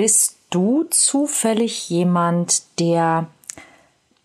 Bist 0.00 0.38
du 0.48 0.84
zufällig 0.84 1.90
jemand, 1.90 2.62
der 2.78 3.26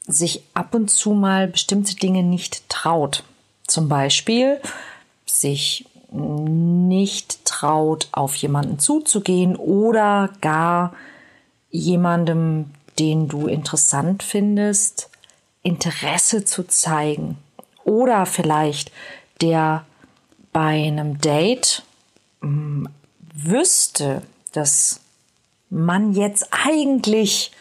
sich 0.08 0.42
ab 0.54 0.74
und 0.74 0.90
zu 0.90 1.12
mal 1.12 1.50
bestimmte 1.50 1.96
Dinge 1.96 2.24
nicht 2.24 2.70
traut? 2.70 3.26
Zum 3.68 3.90
Beispiel 3.90 4.62
sich 5.26 5.86
nicht 6.14 7.44
traut, 7.44 8.08
auf 8.14 8.38
jemanden 8.38 8.80
zuzugehen 8.80 9.58
oder 9.58 10.30
gar 10.40 10.94
jemandem, 11.72 12.72
den 12.98 13.28
du 13.28 13.48
interessant 13.48 14.24
findest, 14.24 15.10
Interesse 15.62 16.46
zu 16.46 16.64
zeigen. 16.64 17.38
Oder 17.84 18.26
vielleicht 18.26 18.94
der 19.42 19.86
bei 20.54 20.86
einem 20.86 21.20
Date 21.20 21.84
hm, 22.40 22.88
wüsste, 23.34 24.22
dass 24.54 25.02
man 25.70 26.14
jetzt 26.14 26.48
eigentlich 26.52 27.52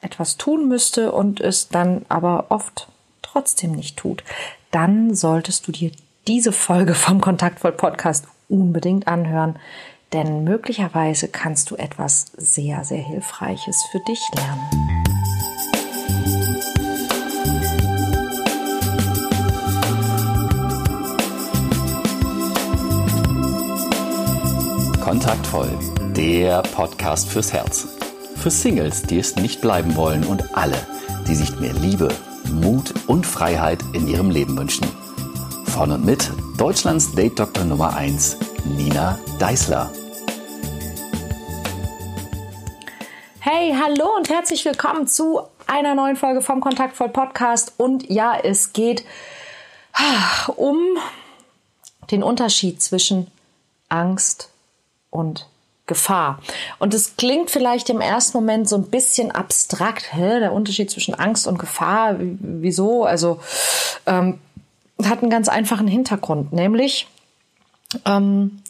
etwas 0.00 0.36
tun 0.36 0.68
müsste 0.68 1.12
und 1.12 1.40
es 1.40 1.68
dann 1.68 2.06
aber 2.08 2.46
oft 2.48 2.88
trotzdem 3.22 3.72
nicht 3.72 3.96
tut, 3.96 4.24
dann 4.70 5.14
solltest 5.14 5.66
du 5.66 5.72
dir 5.72 5.90
diese 6.26 6.52
Folge 6.52 6.94
vom 6.94 7.20
Kontaktvoll 7.20 7.72
Podcast 7.72 8.26
unbedingt 8.48 9.08
anhören, 9.08 9.58
denn 10.12 10.44
möglicherweise 10.44 11.28
kannst 11.28 11.70
du 11.70 11.76
etwas 11.76 12.32
sehr, 12.36 12.84
sehr 12.84 13.02
Hilfreiches 13.02 13.84
für 13.90 14.00
dich 14.00 14.20
lernen. 14.34 15.00
Kontaktvoll, 25.00 25.76
der 26.16 26.62
Podcast 26.62 27.28
fürs 27.28 27.52
Herz. 27.52 27.86
Für 28.36 28.50
Singles, 28.50 29.02
die 29.02 29.18
es 29.18 29.36
nicht 29.36 29.60
bleiben 29.60 29.96
wollen 29.96 30.24
und 30.24 30.56
alle, 30.56 30.76
die 31.28 31.34
sich 31.34 31.58
mehr 31.60 31.72
Liebe, 31.72 32.08
Mut 32.50 32.92
und 33.06 33.26
Freiheit 33.26 33.78
in 33.92 34.08
ihrem 34.08 34.30
Leben 34.30 34.56
wünschen. 34.56 34.86
Von 35.66 35.92
und 35.92 36.04
mit 36.04 36.30
Deutschlands 36.56 37.14
Date-Doktor 37.14 37.64
Nummer 37.64 37.94
1, 37.94 38.38
Nina 38.76 39.18
Deißler. 39.38 39.90
Hey, 43.40 43.74
hallo 43.80 44.16
und 44.16 44.28
herzlich 44.28 44.64
willkommen 44.64 45.06
zu 45.06 45.42
einer 45.66 45.94
neuen 45.94 46.16
Folge 46.16 46.42
vom 46.42 46.60
Kontaktvoll 46.60 47.10
Podcast. 47.10 47.74
Und 47.76 48.10
ja, 48.10 48.36
es 48.36 48.72
geht 48.72 49.04
ah, 49.92 50.50
um 50.56 50.78
den 52.10 52.22
Unterschied 52.22 52.82
zwischen 52.82 53.30
Angst 53.88 54.50
und 55.10 55.46
Gefahr. 55.90 56.38
Und 56.78 56.94
es 56.94 57.16
klingt 57.16 57.50
vielleicht 57.50 57.90
im 57.90 58.00
ersten 58.00 58.38
Moment 58.38 58.68
so 58.68 58.76
ein 58.76 58.84
bisschen 58.84 59.32
abstrakt, 59.32 60.14
hä? 60.14 60.38
der 60.38 60.52
Unterschied 60.52 60.88
zwischen 60.88 61.14
Angst 61.14 61.48
und 61.48 61.58
Gefahr. 61.58 62.14
Wieso? 62.18 63.04
Also 63.04 63.40
ähm, 64.06 64.38
hat 65.04 65.20
einen 65.20 65.30
ganz 65.30 65.48
einfachen 65.48 65.88
Hintergrund, 65.88 66.52
nämlich 66.52 67.08
ähm, 68.06 68.62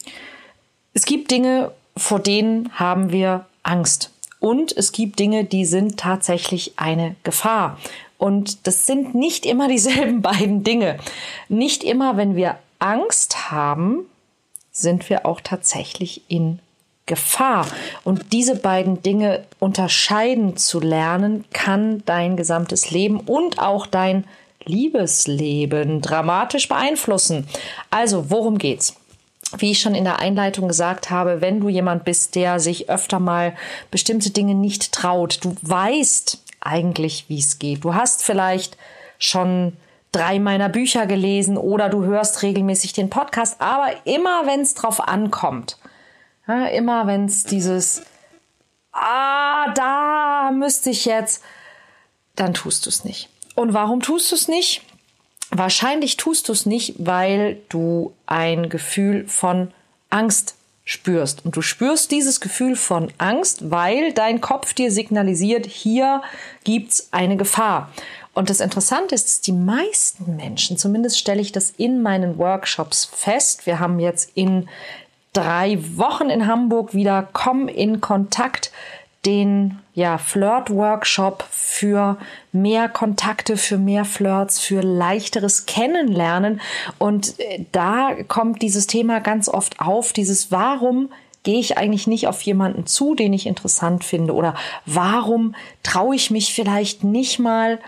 es 0.95 1.05
gibt 1.05 1.31
Dinge, 1.31 1.73
vor 1.95 2.21
denen 2.21 2.71
haben 2.79 3.13
wir 3.13 3.45
Angst. 3.63 4.11
Und 4.39 4.75
es 4.75 4.93
gibt 4.93 5.19
Dinge, 5.19 5.45
die 5.45 5.67
sind 5.67 5.99
tatsächlich 5.99 6.73
eine 6.77 7.17
Gefahr. 7.23 7.79
Und 8.17 8.67
das 8.67 8.87
sind 8.87 9.15
nicht 9.15 9.45
immer 9.45 9.69
dieselben 9.69 10.23
beiden 10.23 10.65
Dinge. 10.65 10.97
Nicht 11.51 11.85
immer, 11.85 12.17
wenn 12.17 12.35
wir 12.35 12.59
Angst 12.79 13.51
haben, 13.51 14.07
sind 14.73 15.11
wir 15.11 15.27
auch 15.27 15.43
tatsächlich 15.43 16.23
in 16.29 16.61
Gefahr. 17.11 17.67
Und 18.05 18.33
diese 18.33 18.57
beiden 18.57 19.03
Dinge 19.03 19.45
unterscheiden 19.59 20.57
zu 20.57 20.81
lernen, 20.81 21.45
kann 21.53 22.03
dein 22.07 22.37
gesamtes 22.37 22.91
Leben 22.91 23.21
und 23.21 23.59
auch 23.59 23.87
dein 23.87 24.25
Liebesleben 24.65 26.01
dramatisch 26.01 26.69
beeinflussen. 26.69 27.49
Also, 27.91 28.31
worum 28.31 28.59
geht's? 28.59 28.95
Wie 29.59 29.73
ich 29.73 29.81
schon 29.81 29.97
in 29.97 30.05
der 30.05 30.21
Einleitung 30.21 30.69
gesagt 30.69 31.11
habe, 31.11 31.41
wenn 31.41 31.61
du 31.61 31.69
jemand 31.69 32.05
bist, 32.05 32.37
der 32.37 32.61
sich 32.61 32.89
öfter 32.89 33.19
mal 33.19 33.57
bestimmte 33.91 34.31
Dinge 34.31 34.55
nicht 34.55 34.93
traut, 34.93 35.41
du 35.43 35.57
weißt 35.63 36.41
eigentlich, 36.61 37.25
wie 37.29 37.41
es 37.41 37.59
geht. 37.59 37.83
Du 37.83 37.95
hast 37.95 38.23
vielleicht 38.23 38.77
schon 39.19 39.73
drei 40.13 40.39
meiner 40.39 40.69
Bücher 40.69 41.07
gelesen 41.07 41.57
oder 41.57 41.89
du 41.89 42.05
hörst 42.05 42.43
regelmäßig 42.43 42.93
den 42.93 43.11
Podcast, 43.11 43.61
aber 43.61 43.89
immer 44.05 44.47
wenn 44.47 44.61
es 44.61 44.75
drauf 44.75 45.01
ankommt, 45.09 45.79
ja, 46.51 46.67
immer 46.67 47.07
wenn 47.07 47.27
es 47.27 47.45
dieses, 47.45 48.03
ah, 48.93 49.73
da 49.75 50.51
müsste 50.53 50.91
ich 50.91 51.05
jetzt, 51.05 51.43
dann 52.37 52.55
tust 52.55 52.87
du 52.87 52.91
es 52.91 53.05
nicht. 53.05 53.29
Und 53.55 53.75
warum 53.75 54.01
tust 54.01 54.31
du 54.31 54.37
es 54.37 54.49
nicht? 54.49 54.83
Wahrscheinlich 55.51 56.17
tust 56.17 56.49
du 56.49 56.53
es 56.53 56.65
nicht, 56.67 56.95
weil 56.99 57.61
du 57.69 58.13
ein 58.27 58.69
Gefühl 58.69 59.27
von 59.27 59.73
Angst 60.09 60.55
spürst. 60.85 61.45
Und 61.45 61.57
du 61.57 61.63
spürst 61.63 62.11
dieses 62.11 62.41
Gefühl 62.41 62.77
von 62.77 63.13
Angst, 63.19 63.71
weil 63.71 64.13
dein 64.13 64.41
Kopf 64.41 64.75
dir 64.75 64.91
signalisiert, 64.91 65.67
hier 65.67 66.23
gibt's 66.65 67.09
eine 67.13 67.37
Gefahr. 67.37 67.91
Und 68.33 68.49
das 68.49 68.61
Interessante 68.61 69.15
ist, 69.15 69.27
dass 69.27 69.41
die 69.41 69.53
meisten 69.53 70.37
Menschen, 70.37 70.79
zumindest 70.79 71.19
stelle 71.19 71.41
ich 71.41 71.53
das 71.53 71.73
in 71.77 72.01
meinen 72.01 72.39
Workshops 72.39 73.05
fest, 73.05 73.67
wir 73.67 73.81
haben 73.81 73.99
jetzt 73.99 74.31
in 74.35 74.69
drei 75.33 75.79
Wochen 75.97 76.31
in 76.31 76.47
Hamburg 76.47 76.95
wieder 76.95 77.29
Komm 77.33 77.69
in 77.69 78.01
Kontakt 78.01 78.73
den 79.27 79.79
ja, 79.95 80.17
Flirt-Workshop 80.17 81.45
für 81.51 82.17
mehr 82.53 82.89
Kontakte, 82.89 83.59
für 83.59 83.77
mehr 83.77 84.07
Flirts, 84.07 84.59
für 84.59 84.81
leichteres 84.81 85.67
Kennenlernen. 85.67 86.61
Und 86.99 87.39
äh, 87.39 87.67
da 87.73 88.15
kommt 88.29 88.63
dieses 88.63 88.87
Thema 88.87 89.21
ganz 89.21 89.49
oft 89.49 89.79
auf, 89.81 90.15
dieses 90.15 90.51
Warum 90.51 91.11
gehe 91.43 91.61
ich 91.61 91.77
eigentlich 91.77 92.07
nicht 92.07 92.29
auf 92.29 92.41
jemanden 92.43 92.87
zu, 92.87 93.15
den 93.15 93.33
ich 93.35 93.47
interessant 93.47 94.05
finde? 94.05 94.35
Oder 94.35 94.55
warum 94.87 95.55
traue 95.83 96.17
ich 96.17 96.31
mich 96.31 96.55
vielleicht 96.55 97.05
nicht 97.05 97.39
mal 97.39 97.79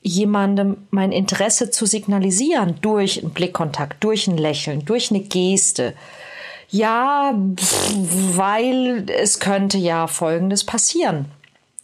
jemandem 0.00 0.78
mein 0.90 1.12
Interesse 1.12 1.70
zu 1.70 1.84
signalisieren 1.84 2.76
durch 2.80 3.22
einen 3.22 3.32
Blickkontakt, 3.32 4.02
durch 4.02 4.26
ein 4.26 4.38
Lächeln, 4.38 4.84
durch 4.86 5.10
eine 5.10 5.20
Geste? 5.20 5.92
Ja, 6.72 7.34
weil 7.34 9.04
es 9.10 9.40
könnte 9.40 9.76
ja 9.76 10.06
Folgendes 10.06 10.64
passieren. 10.64 11.26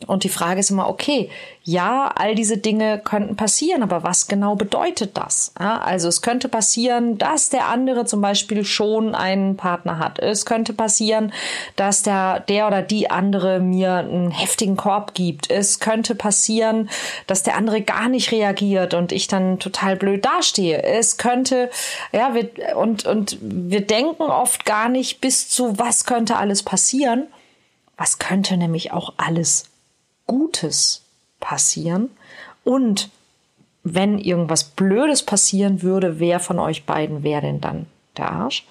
Und 0.07 0.23
die 0.23 0.29
Frage 0.29 0.61
ist 0.61 0.71
immer, 0.71 0.89
okay, 0.89 1.29
ja, 1.65 2.13
all 2.15 2.37
diese 2.37 2.57
Dinge 2.57 3.01
könnten 3.01 3.35
passieren, 3.35 3.83
aber 3.83 4.05
was 4.05 4.29
genau 4.29 4.55
bedeutet 4.55 5.17
das? 5.17 5.53
Ja, 5.59 5.79
also 5.81 6.07
es 6.07 6.23
könnte 6.23 6.49
passieren, 6.49 7.19
dass 7.19 7.51
der 7.51 7.67
andere 7.67 8.05
zum 8.05 8.21
Beispiel 8.21 8.65
schon 8.65 9.17
einen 9.17 9.57
Partner 9.57 9.99
hat. 9.99 10.21
Es 10.21 10.47
könnte 10.47 10.73
passieren, 10.73 11.33
dass 11.75 12.05
der, 12.05 12.41
der 12.41 12.69
oder 12.69 12.81
die 12.81 13.11
andere 13.11 13.59
mir 13.59 13.97
einen 13.97 14.31
heftigen 14.31 14.77
Korb 14.77 15.15
gibt. 15.15 15.51
Es 15.51 15.81
könnte 15.81 16.15
passieren, 16.15 16.89
dass 17.27 17.43
der 17.43 17.57
andere 17.57 17.83
gar 17.83 18.09
nicht 18.09 18.31
reagiert 18.31 18.95
und 18.95 19.11
ich 19.11 19.27
dann 19.27 19.59
total 19.59 19.97
blöd 19.97 20.25
dastehe. 20.25 20.81
Es 20.85 21.17
könnte, 21.17 21.71
ja, 22.13 22.35
wir, 22.35 22.77
und, 22.77 23.05
und 23.05 23.37
wir 23.41 23.85
denken 23.85 24.23
oft 24.23 24.65
gar 24.65 24.89
nicht 24.89 25.21
bis 25.21 25.49
zu, 25.49 25.77
was 25.77 26.05
könnte 26.05 26.37
alles 26.37 26.63
passieren. 26.63 27.27
Was 27.97 28.21
könnte 28.21 28.57
nämlich 28.57 28.93
auch 28.93 29.15
alles 29.17 29.65
Gutes 30.29 31.03
passieren? 31.41 32.11
Und 32.63 33.11
wenn 33.83 34.19
irgendwas 34.19 34.63
Blödes 34.63 35.25
passieren 35.25 35.83
würde, 35.83 36.21
wer 36.21 36.39
von 36.39 36.61
euch 36.61 36.85
beiden 36.85 37.25
wäre 37.25 37.43
denn 37.43 37.61
dann 37.61 37.87
der 38.17 38.31
Arsch? 38.31 38.65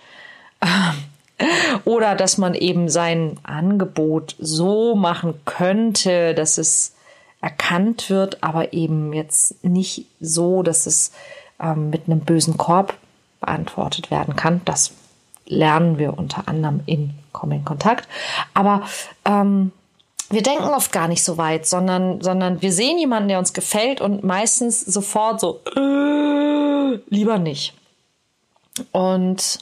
Oder 1.85 2.15
dass 2.15 2.37
man 2.37 2.55
eben 2.55 2.89
sein 2.89 3.37
Angebot 3.43 4.35
so 4.39 4.95
machen 4.95 5.35
könnte, 5.45 6.33
dass 6.33 6.57
es 6.57 6.95
erkannt 7.41 8.09
wird, 8.09 8.43
aber 8.43 8.73
eben 8.73 9.13
jetzt 9.13 9.63
nicht 9.63 10.05
so, 10.19 10.63
dass 10.63 10.87
es 10.87 11.11
ähm, 11.59 11.89
mit 11.89 12.07
einem 12.07 12.21
bösen 12.21 12.57
Korb 12.57 12.95
beantwortet 13.39 14.09
werden 14.09 14.35
kann. 14.35 14.61
Das 14.65 14.93
lernen 15.45 15.97
wir 15.97 16.17
unter 16.17 16.47
anderem 16.47 16.81
in 16.85 17.11
Komm 17.31 17.63
Kontakt. 17.63 18.07
Aber 18.53 18.83
ähm, 19.25 19.71
wir 20.29 20.43
denken 20.43 20.65
oft 20.65 20.91
gar 20.91 21.07
nicht 21.07 21.23
so 21.23 21.37
weit, 21.37 21.65
sondern, 21.65 22.21
sondern 22.21 22.61
wir 22.61 22.71
sehen 22.73 22.97
jemanden, 22.97 23.29
der 23.29 23.39
uns 23.39 23.53
gefällt 23.53 24.01
und 24.01 24.23
meistens 24.23 24.81
sofort 24.81 25.39
so, 25.39 25.61
äh, 25.75 26.99
lieber 27.09 27.39
nicht. 27.39 27.73
Und 28.91 29.59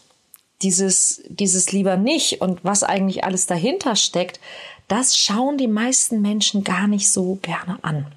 dieses, 0.61 1.21
dieses 1.27 1.71
lieber 1.71 1.97
nicht 1.97 2.41
und 2.41 2.63
was 2.63 2.83
eigentlich 2.83 3.23
alles 3.23 3.45
dahinter 3.45 3.95
steckt, 3.95 4.39
das 4.87 5.17
schauen 5.17 5.57
die 5.57 5.67
meisten 5.67 6.21
Menschen 6.21 6.63
gar 6.63 6.87
nicht 6.87 7.09
so 7.09 7.37
gerne 7.41 7.77
an. 7.81 8.11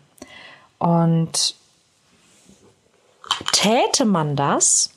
Und 0.78 1.54
täte 3.52 4.04
man 4.04 4.36
das, 4.36 4.90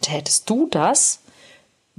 tätest 0.00 0.48
du 0.50 0.66
das, 0.66 1.20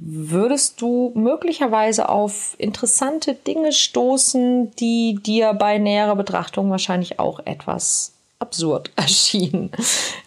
würdest 0.02 0.82
du 0.82 1.12
möglicherweise 1.16 2.10
auf 2.10 2.56
interessante 2.58 3.34
Dinge 3.34 3.74
stoßen, 3.74 4.72
die 4.76 5.20
dir 5.22 5.54
bei 5.54 5.78
näherer 5.78 6.16
Betrachtung 6.16 6.72
wahrscheinlich 6.72 7.20
auch 7.20 7.40
etwas 7.46 8.14
absurd 8.40 8.92
erschienen. 8.96 9.72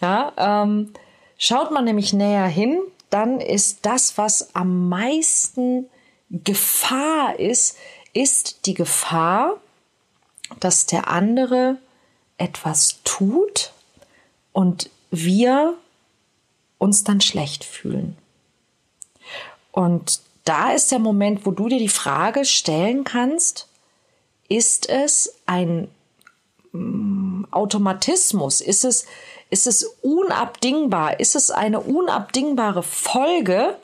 Ja, 0.00 0.32
ähm, 0.36 0.92
schaut 1.38 1.70
man 1.70 1.84
nämlich 1.84 2.12
näher 2.12 2.46
hin, 2.46 2.80
dann 3.10 3.40
ist 3.40 3.80
das, 3.82 4.18
was 4.18 4.54
am 4.54 4.88
meisten 4.88 5.86
Gefahr 6.30 7.38
ist, 7.38 7.76
ist 8.12 8.66
die 8.66 8.74
Gefahr, 8.74 9.56
dass 10.60 10.86
der 10.86 11.08
andere 11.08 11.78
etwas 12.36 13.00
tut 13.04 13.72
und 14.52 14.90
wir 15.10 15.74
uns 16.78 17.04
dann 17.04 17.20
schlecht 17.20 17.64
fühlen. 17.64 18.16
Und 19.72 20.20
da 20.44 20.72
ist 20.72 20.92
der 20.92 20.98
Moment, 20.98 21.44
wo 21.46 21.50
du 21.50 21.68
dir 21.68 21.78
die 21.78 21.88
Frage 21.88 22.44
stellen 22.44 23.04
kannst, 23.04 23.68
ist 24.48 24.88
es 24.88 25.34
ein 25.46 25.88
mm, 26.72 27.46
Automatismus? 27.50 28.60
Ist 28.60 28.84
es, 28.84 29.06
ist 29.50 29.66
es 29.66 29.84
unabdingbar? 30.02 31.20
Ist 31.20 31.34
es 31.34 31.50
eine 31.50 31.80
unabdingbare 31.80 32.82
Folge, 32.82 33.76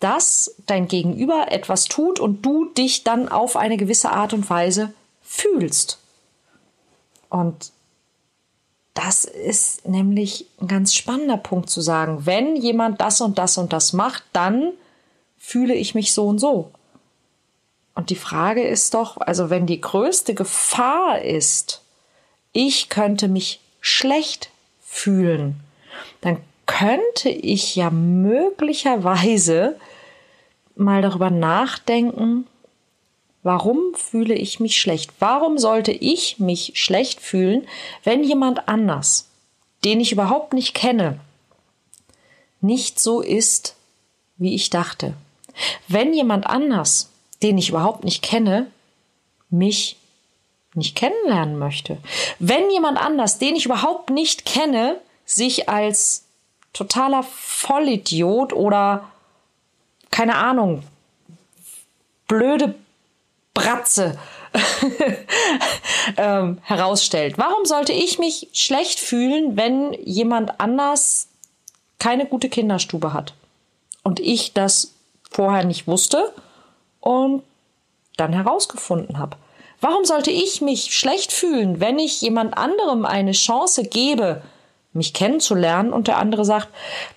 dass 0.00 0.54
dein 0.66 0.88
Gegenüber 0.88 1.46
etwas 1.50 1.86
tut 1.86 2.20
und 2.20 2.42
du 2.42 2.66
dich 2.66 3.04
dann 3.04 3.28
auf 3.28 3.56
eine 3.56 3.78
gewisse 3.78 4.10
Art 4.10 4.34
und 4.34 4.50
Weise 4.50 4.92
fühlst? 5.22 5.98
Und 7.30 7.72
das 8.92 9.24
ist 9.24 9.88
nämlich 9.88 10.46
ein 10.60 10.68
ganz 10.68 10.94
spannender 10.94 11.36
Punkt 11.36 11.70
zu 11.70 11.80
sagen. 11.80 12.26
Wenn 12.26 12.56
jemand 12.56 13.00
das 13.00 13.20
und 13.20 13.38
das 13.38 13.58
und 13.58 13.72
das 13.72 13.92
macht, 13.92 14.22
dann 14.32 14.72
fühle 15.44 15.74
ich 15.74 15.94
mich 15.94 16.14
so 16.14 16.26
und 16.26 16.38
so. 16.38 16.70
Und 17.94 18.08
die 18.08 18.16
Frage 18.16 18.66
ist 18.66 18.94
doch, 18.94 19.18
also 19.18 19.50
wenn 19.50 19.66
die 19.66 19.80
größte 19.80 20.34
Gefahr 20.34 21.20
ist, 21.20 21.82
ich 22.52 22.88
könnte 22.88 23.28
mich 23.28 23.60
schlecht 23.80 24.50
fühlen, 24.80 25.60
dann 26.22 26.38
könnte 26.66 27.28
ich 27.28 27.76
ja 27.76 27.90
möglicherweise 27.90 29.76
mal 30.76 31.02
darüber 31.02 31.28
nachdenken, 31.30 32.46
warum 33.42 33.94
fühle 33.94 34.34
ich 34.34 34.60
mich 34.60 34.80
schlecht? 34.80 35.12
Warum 35.18 35.58
sollte 35.58 35.92
ich 35.92 36.40
mich 36.40 36.72
schlecht 36.74 37.20
fühlen, 37.20 37.68
wenn 38.02 38.24
jemand 38.24 38.66
anders, 38.66 39.28
den 39.84 40.00
ich 40.00 40.10
überhaupt 40.10 40.54
nicht 40.54 40.74
kenne, 40.74 41.20
nicht 42.62 42.98
so 42.98 43.20
ist, 43.20 43.76
wie 44.38 44.54
ich 44.54 44.70
dachte? 44.70 45.14
Wenn 45.88 46.14
jemand 46.14 46.46
anders, 46.46 47.10
den 47.42 47.58
ich 47.58 47.68
überhaupt 47.68 48.04
nicht 48.04 48.22
kenne, 48.22 48.70
mich 49.50 49.96
nicht 50.74 50.96
kennenlernen 50.96 51.58
möchte. 51.58 51.98
Wenn 52.38 52.70
jemand 52.70 52.98
anders, 52.98 53.38
den 53.38 53.54
ich 53.54 53.66
überhaupt 53.66 54.10
nicht 54.10 54.44
kenne, 54.44 55.00
sich 55.24 55.68
als 55.68 56.24
totaler 56.72 57.22
Vollidiot 57.22 58.52
oder 58.52 59.08
keine 60.10 60.36
Ahnung, 60.36 60.82
blöde 62.26 62.74
Bratze 63.54 64.18
ähm, 66.16 66.58
herausstellt. 66.62 67.38
Warum 67.38 67.64
sollte 67.64 67.92
ich 67.92 68.18
mich 68.18 68.48
schlecht 68.52 69.00
fühlen, 69.00 69.56
wenn 69.56 69.92
jemand 69.94 70.60
anders 70.60 71.28
keine 71.98 72.26
gute 72.26 72.48
Kinderstube 72.48 73.12
hat 73.12 73.34
und 74.02 74.20
ich 74.20 74.52
das 74.52 74.93
vorher 75.34 75.64
nicht 75.64 75.88
wusste 75.88 76.32
und 77.00 77.42
dann 78.16 78.32
herausgefunden 78.32 79.18
habe. 79.18 79.36
Warum 79.80 80.04
sollte 80.04 80.30
ich 80.30 80.60
mich 80.60 80.94
schlecht 80.96 81.32
fühlen, 81.32 81.80
wenn 81.80 81.98
ich 81.98 82.20
jemand 82.22 82.56
anderem 82.56 83.04
eine 83.04 83.32
Chance 83.32 83.82
gebe, 83.82 84.42
mich 84.92 85.12
kennenzulernen 85.12 85.92
und 85.92 86.06
der 86.06 86.18
andere 86.18 86.44
sagt, 86.44 86.68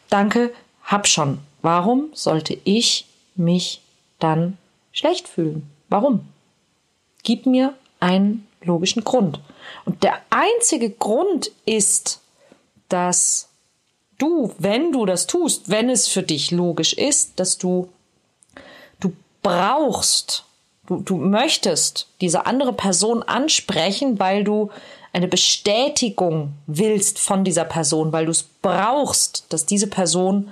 danke, 0.10 0.52
hab 0.84 1.08
schon. 1.08 1.40
Warum 1.62 2.10
sollte 2.14 2.58
ich 2.64 3.06
mich 3.36 3.82
dann 4.20 4.58
schlecht 4.92 5.28
fühlen? 5.28 5.70
Warum? 5.88 6.28
Gib 7.24 7.46
mir 7.46 7.76
einen 8.00 8.48
logischen 8.62 9.04
Grund. 9.04 9.40
Und 9.86 10.04
der 10.04 10.20
einzige 10.32 10.90
Grund 10.90 11.52
ist, 11.66 12.22
dass 12.90 13.50
du, 14.18 14.54
wenn 14.58 14.92
du 14.92 15.06
das 15.06 15.28
tust, 15.28 15.70
wenn 15.70 15.90
es 15.90 16.08
für 16.08 16.24
dich 16.24 16.50
logisch 16.50 16.94
ist, 16.94 17.40
dass 17.40 17.58
du 17.60 17.90
brauchst, 19.48 20.44
du, 20.88 20.98
du 20.98 21.18
möchtest 21.18 22.08
diese 22.22 22.46
andere 22.46 22.74
Person 22.74 23.24
ansprechen, 23.24 24.20
weil 24.20 24.44
du 24.44 24.70
eine 25.14 25.28
Bestätigung 25.28 26.54
willst 26.68 27.20
von 27.20 27.44
dieser 27.44 27.66
Person, 27.66 28.12
weil 28.12 28.26
du 28.26 28.32
es 28.32 28.44
brauchst, 28.44 29.46
dass 29.50 29.66
diese 29.66 29.88
Person 29.88 30.52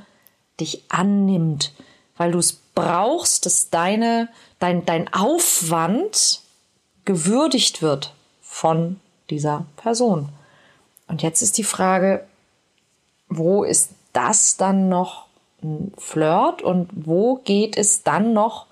dich 0.59 0.83
annimmt, 0.89 1.74
weil 2.18 2.31
du 2.31 2.39
es 2.39 2.53
brauchst, 2.74 3.45
dass 3.45 3.69
deine, 3.69 4.30
dein, 4.59 4.86
dein 4.86 5.13
Aufwand 5.13 6.41
gewürdigt 7.03 7.81
wird 7.81 8.13
von 8.41 9.00
dieser 9.30 9.65
Person. 9.75 10.30
Und 11.07 11.21
jetzt 11.21 11.41
ist 11.41 11.57
die 11.57 11.63
Frage, 11.63 12.25
wo 13.30 13.63
ist 13.63 13.91
das 14.13 14.57
dann 14.57 14.89
noch 14.89 15.25
ein 15.62 15.94
Flirt 15.98 16.62
und 16.62 16.89
wo 16.95 17.36
geht 17.36 17.77
es 17.77 18.03
dann 18.03 18.33
noch 18.33 18.68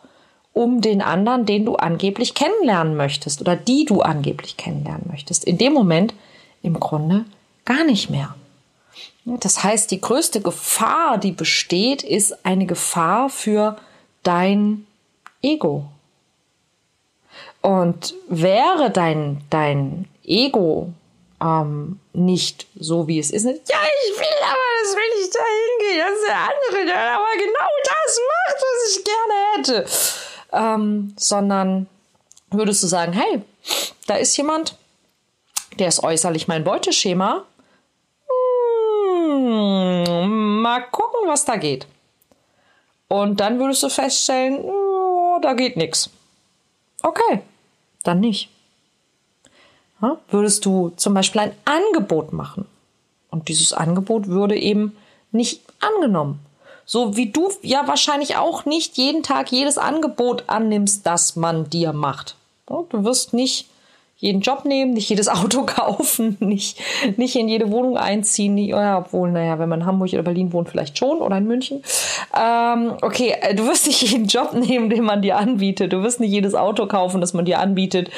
um 0.54 0.82
den 0.82 1.02
anderen, 1.02 1.46
den 1.46 1.66
du 1.66 1.76
angeblich 1.76 2.36
kennenlernen 2.36 2.96
möchtest 2.96 3.42
oder 3.42 3.56
die 3.56 3.86
du 3.86 4.02
angeblich 4.02 4.56
kennenlernen 4.56 5.08
möchtest. 5.10 5.44
In 5.44 5.58
dem 5.58 5.74
Moment 5.74 6.14
im 6.62 6.80
Grunde 6.80 7.26
gar 7.66 7.84
nicht 7.84 8.10
mehr. 8.10 8.36
Das 9.26 9.64
heißt, 9.64 9.90
die 9.90 10.02
größte 10.02 10.42
Gefahr, 10.42 11.18
die 11.18 11.32
besteht, 11.32 12.04
ist 12.04 12.46
eine 12.46 12.66
Gefahr 12.66 13.30
für 13.30 13.78
dein 14.22 14.86
Ego. 15.42 15.86
Und 17.62 18.14
wäre 18.28 18.92
dein, 18.92 19.42
dein 19.50 20.08
Ego 20.24 20.94
ähm, 21.42 22.00
nicht 22.12 22.68
so, 22.76 23.08
wie 23.08 23.18
es 23.18 23.32
ist, 23.32 23.46
ja, 23.46 23.52
ich 23.52 24.20
will 24.20 24.38
aber, 24.44 24.70
das 24.84 24.96
will 24.96 25.24
ich 25.24 25.30
da 25.32 25.40
hingehen, 25.40 26.06
das 26.06 26.18
ist 26.20 26.28
der 26.28 26.38
andere, 26.38 26.86
der 26.86 27.14
aber 27.16 27.32
genau 27.38 27.70
das 27.84 28.20
macht, 28.28 28.62
was 28.62 28.98
ich 28.98 29.04
gerne 29.04 29.34
hätte 29.56 30.23
ähm, 30.54 31.14
sondern 31.18 31.88
würdest 32.52 32.84
du 32.84 32.88
sagen, 32.88 33.14
hey, 33.14 33.42
da 34.08 34.16
ist 34.16 34.38
jemand, 34.38 34.78
der 35.80 35.88
ist 35.88 36.04
äußerlich 36.04 36.48
mein 36.48 36.64
Beuteschema. 36.64 37.44
Hm, 39.26 40.62
mal 40.62 40.82
gucken, 40.92 41.28
was 41.28 41.46
da 41.46 41.58
geht. 41.58 41.88
Und 43.08 43.40
dann 43.40 43.60
würdest 43.60 43.84
du 43.84 43.90
feststellen, 43.90 44.60
oh, 44.64 45.40
da 45.42 45.54
geht 45.54 45.78
nichts. 45.78 46.10
Okay, 47.02 47.42
dann 48.04 48.20
nicht. 48.20 48.50
Ja, 50.02 50.18
würdest 50.30 50.66
du 50.66 50.90
zum 50.96 51.14
Beispiel 51.14 51.42
ein 51.42 51.56
Angebot 51.66 52.34
machen 52.34 52.66
und 53.30 53.48
dieses 53.48 53.74
Angebot 53.74 54.28
würde 54.28 54.58
eben 54.58 54.98
nicht 55.32 55.62
angenommen. 55.80 56.40
So 56.86 57.16
wie 57.16 57.32
du 57.32 57.50
ja 57.62 57.88
wahrscheinlich 57.88 58.38
auch 58.38 58.66
nicht 58.66 58.98
jeden 58.98 59.24
Tag 59.24 59.52
jedes 59.52 59.78
Angebot 59.78 60.44
annimmst, 60.48 61.06
das 61.06 61.36
man 61.36 61.70
dir 61.70 61.94
macht. 61.94 62.36
Du 62.68 63.04
wirst 63.04 63.34
nicht 63.34 63.68
jeden 64.24 64.40
Job 64.40 64.64
nehmen, 64.64 64.94
nicht 64.94 65.10
jedes 65.10 65.28
Auto 65.30 65.66
kaufen, 65.66 66.38
nicht, 66.40 66.80
nicht 67.18 67.36
in 67.36 67.50
jede 67.50 67.70
Wohnung 67.72 67.98
einziehen. 67.98 68.56
Nicht, 68.56 68.70
ja, 68.70 69.00
obwohl, 69.00 69.32
naja, 69.32 69.60
wenn 69.60 69.68
man 69.68 69.82
in 69.82 69.86
Hamburg 69.86 70.14
oder 70.14 70.24
Berlin 70.24 70.54
wohnt, 70.54 70.70
vielleicht 70.70 70.98
schon 70.98 71.18
oder 71.18 71.38
in 71.38 71.46
München. 71.46 71.84
Ähm, 72.38 72.94
okay, 73.02 73.36
äh, 73.42 73.54
du 73.54 73.68
wirst 73.68 73.86
nicht 73.86 74.02
jeden 74.12 74.28
Job 74.28 74.54
nehmen, 74.54 74.90
den 74.90 75.04
man 75.04 75.22
dir 75.22 75.38
anbietet. 75.38 75.92
Du 75.92 76.04
wirst 76.04 76.22
nicht 76.22 76.32
jedes 76.32 76.56
Auto 76.56 76.88
kaufen, 76.88 77.20
das 77.20 77.34
man 77.34 77.44
dir 77.44 77.60
anbietet 77.60 78.10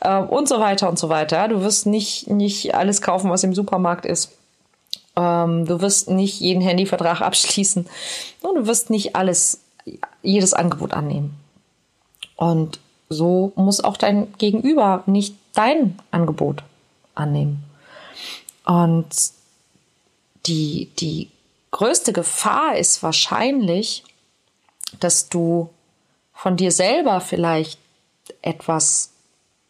äh, 0.00 0.18
und 0.18 0.48
so 0.48 0.58
weiter 0.58 0.88
und 0.88 0.98
so 0.98 1.08
weiter. 1.08 1.46
Du 1.46 1.62
wirst 1.62 1.86
nicht, 1.86 2.28
nicht 2.28 2.74
alles 2.74 3.00
kaufen, 3.00 3.30
was 3.30 3.44
im 3.44 3.54
Supermarkt 3.54 4.04
ist. 4.04 4.32
Ähm, 5.16 5.66
du 5.66 5.80
wirst 5.80 6.08
nicht 6.08 6.40
jeden 6.40 6.62
Handyvertrag 6.62 7.20
abschließen. 7.20 7.86
Und 8.40 8.54
du 8.56 8.66
wirst 8.66 8.90
nicht 8.90 9.16
alles, 9.16 9.60
jedes 10.22 10.54
Angebot 10.54 10.92
annehmen. 10.92 11.36
Und 12.36 12.80
so 13.08 13.52
muss 13.56 13.82
auch 13.82 13.96
dein 13.96 14.32
Gegenüber 14.38 15.02
nicht 15.06 15.36
dein 15.54 15.98
Angebot 16.10 16.62
annehmen. 17.14 17.62
Und 18.64 19.08
die, 20.46 20.90
die 20.98 21.28
größte 21.72 22.12
Gefahr 22.12 22.76
ist 22.76 23.02
wahrscheinlich, 23.02 24.04
dass 24.98 25.28
du 25.28 25.70
von 26.32 26.56
dir 26.56 26.72
selber 26.72 27.20
vielleicht 27.20 27.78
etwas 28.40 29.10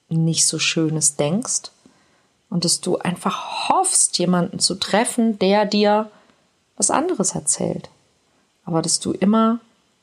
nicht 0.09 0.47
so 0.47 0.59
Schönes 0.59 1.17
denkst 1.17 1.72
und 2.53 2.67
dass 2.67 2.83
du 2.83 2.99
einfach 2.99 3.71
hoffst, 3.71 4.19
jemanden 4.19 4.59
zu 4.59 4.75
treffen, 4.75 5.39
der 5.39 5.65
dir 5.65 6.11
was 6.77 6.91
anderes 6.91 7.35
erzählt. 7.35 7.89
Aber 8.67 8.83
dass 8.83 9.01
du 9.01 9.13
immer 9.13 9.59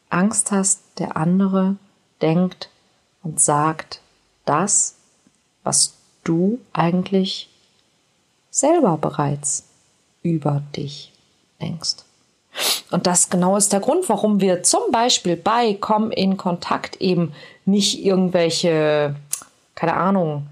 Angst 0.09 0.51
hast, 0.51 0.81
der 0.97 1.15
andere 1.15 1.75
denkt 2.23 2.69
und 3.21 3.39
sagt 3.39 4.01
das, 4.45 4.95
was 5.63 5.93
du 6.23 6.59
eigentlich 6.73 7.49
selber 8.49 8.97
bereits 8.97 9.65
über 10.23 10.63
dich 10.75 11.13
denkst. 11.61 11.97
Und 12.89 13.05
das 13.05 13.29
genau 13.29 13.57
ist 13.57 13.73
der 13.73 13.79
Grund, 13.79 14.09
warum 14.09 14.41
wir 14.41 14.63
zum 14.63 14.91
Beispiel 14.91 15.35
bei 15.35 15.77
Komm 15.79 16.09
in 16.09 16.35
Kontakt 16.35 16.99
eben 16.99 17.31
nicht 17.65 18.03
irgendwelche, 18.03 19.15
keine 19.75 19.93
Ahnung, 19.93 20.47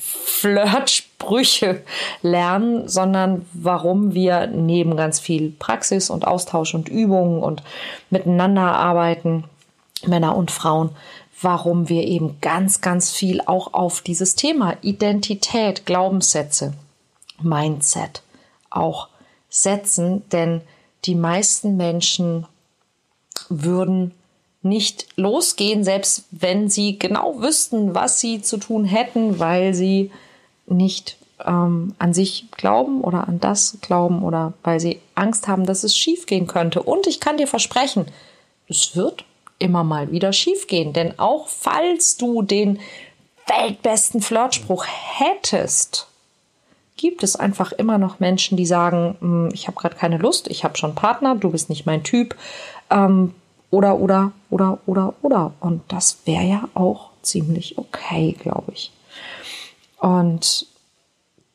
Flirtsprüche 0.00 1.82
lernen, 2.22 2.88
sondern 2.88 3.46
warum 3.52 4.14
wir 4.14 4.46
neben 4.46 4.96
ganz 4.96 5.20
viel 5.20 5.50
Praxis 5.50 6.08
und 6.10 6.26
Austausch 6.26 6.74
und 6.74 6.88
Übungen 6.88 7.42
und 7.42 7.62
miteinander 8.10 8.74
arbeiten, 8.74 9.44
Männer 10.06 10.36
und 10.36 10.50
Frauen, 10.50 10.90
warum 11.40 11.88
wir 11.88 12.04
eben 12.04 12.40
ganz, 12.40 12.80
ganz 12.80 13.10
viel 13.10 13.40
auch 13.44 13.74
auf 13.74 14.00
dieses 14.00 14.34
Thema 14.36 14.76
Identität, 14.80 15.86
Glaubenssätze, 15.86 16.72
Mindset 17.40 18.22
auch 18.70 19.08
setzen, 19.48 20.28
denn 20.30 20.62
die 21.04 21.14
meisten 21.14 21.76
Menschen 21.76 22.46
würden 23.48 24.14
nicht 24.62 25.06
losgehen, 25.16 25.84
selbst 25.84 26.24
wenn 26.30 26.68
sie 26.68 26.98
genau 26.98 27.40
wüssten, 27.40 27.94
was 27.94 28.20
sie 28.20 28.42
zu 28.42 28.58
tun 28.58 28.84
hätten, 28.84 29.38
weil 29.38 29.74
sie 29.74 30.10
nicht 30.66 31.16
ähm, 31.44 31.94
an 31.98 32.14
sich 32.14 32.46
glauben 32.52 33.02
oder 33.02 33.26
an 33.28 33.40
das 33.40 33.78
glauben 33.80 34.22
oder 34.22 34.52
weil 34.62 34.80
sie 34.80 35.00
Angst 35.14 35.48
haben, 35.48 35.66
dass 35.66 35.84
es 35.84 35.96
schiefgehen 35.96 36.46
könnte. 36.46 36.82
Und 36.82 37.06
ich 37.06 37.20
kann 37.20 37.36
dir 37.36 37.48
versprechen, 37.48 38.06
es 38.68 38.94
wird 38.94 39.24
immer 39.58 39.84
mal 39.84 40.10
wieder 40.10 40.32
schiefgehen, 40.32 40.92
denn 40.92 41.18
auch 41.18 41.48
falls 41.48 42.16
du 42.16 42.42
den 42.42 42.80
weltbesten 43.46 44.20
Flirtspruch 44.20 44.86
hättest, 44.86 46.06
gibt 46.96 47.22
es 47.22 47.36
einfach 47.36 47.72
immer 47.72 47.98
noch 47.98 48.20
Menschen, 48.20 48.56
die 48.56 48.66
sagen, 48.66 49.16
hm, 49.20 49.48
ich 49.52 49.66
habe 49.66 49.76
gerade 49.76 49.96
keine 49.96 50.18
Lust, 50.18 50.48
ich 50.48 50.64
habe 50.64 50.76
schon 50.76 50.94
Partner, 50.94 51.34
du 51.34 51.50
bist 51.50 51.68
nicht 51.68 51.86
mein 51.86 52.04
Typ. 52.04 52.36
Ähm, 52.90 53.34
oder, 53.72 53.98
oder, 53.98 54.32
oder, 54.50 54.78
oder, 54.84 55.14
oder. 55.22 55.54
Und 55.58 55.80
das 55.88 56.18
wäre 56.26 56.44
ja 56.44 56.68
auch 56.74 57.10
ziemlich 57.22 57.78
okay, 57.78 58.36
glaube 58.38 58.72
ich. 58.72 58.92
Und 59.98 60.66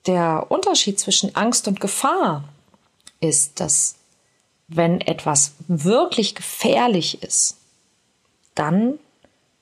der 0.07 0.47
Unterschied 0.49 0.99
zwischen 0.99 1.35
Angst 1.35 1.67
und 1.67 1.79
Gefahr 1.79 2.43
ist, 3.19 3.59
dass 3.59 3.95
wenn 4.67 4.99
etwas 4.99 5.53
wirklich 5.67 6.33
gefährlich 6.33 7.21
ist, 7.21 7.57
dann 8.55 8.95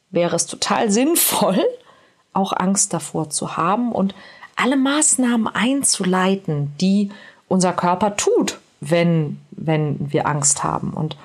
wäre 0.09 0.35
es 0.35 0.47
total 0.47 0.89
sinnvoll, 0.89 1.61
auch 2.33 2.53
Angst 2.53 2.93
davor 2.93 3.29
zu 3.29 3.57
haben 3.57 3.91
und 3.91 4.15
alle 4.55 4.77
Maßnahmen 4.77 5.47
einzuleiten, 5.47 6.73
die 6.79 7.11
unser 7.49 7.73
Körper 7.73 8.15
tut, 8.15 8.59
wenn, 8.79 9.41
wenn 9.51 10.13
wir 10.13 10.25
Angst 10.25 10.63
haben. 10.63 10.93
Und 10.93 11.17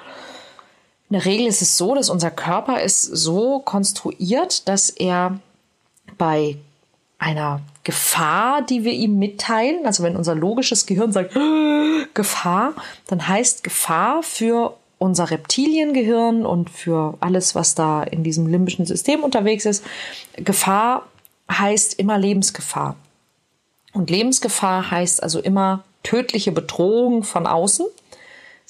in 1.11 1.15
der 1.15 1.25
Regel 1.25 1.49
ist 1.49 1.61
es 1.61 1.77
so, 1.77 1.97
dass 1.97 2.09
unser 2.09 2.31
Körper 2.31 2.81
ist 2.81 3.03
so 3.03 3.59
konstruiert, 3.59 4.69
dass 4.69 4.91
er 4.91 5.41
bei 6.17 6.57
einer 7.19 7.61
Gefahr, 7.83 8.63
die 8.63 8.85
wir 8.85 8.93
ihm 8.93 9.19
mitteilen, 9.19 9.87
also 9.87 10.05
wenn 10.05 10.17
unser 10.17 10.37
logisches 10.37 10.87
Gehirn 10.87 11.11
sagt 11.11 11.35
Gefahr, 12.15 12.75
dann 13.09 13.27
heißt 13.27 13.65
Gefahr 13.65 14.23
für 14.23 14.77
unser 14.99 15.31
Reptiliengehirn 15.31 16.47
und 16.47 16.71
für 16.71 17.15
alles, 17.19 17.57
was 17.57 17.75
da 17.75 18.05
in 18.05 18.23
diesem 18.23 18.47
limbischen 18.47 18.87
System 18.87 19.25
unterwegs 19.25 19.65
ist, 19.67 19.85
Gefahr 20.37 21.07
heißt 21.51 21.99
immer 21.99 22.19
Lebensgefahr. 22.19 22.95
Und 23.93 24.11
Lebensgefahr 24.11 24.93
heißt 24.93 25.23
also 25.23 25.41
immer 25.41 25.83
tödliche 26.05 26.53
Bedrohung 26.53 27.25
von 27.25 27.49
außen. 27.49 27.87